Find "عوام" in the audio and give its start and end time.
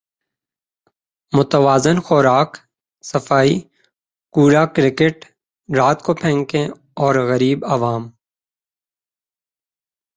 7.65-8.03